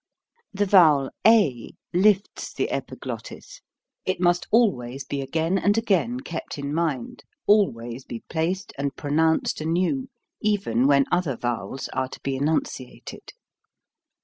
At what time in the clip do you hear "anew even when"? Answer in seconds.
9.61-11.05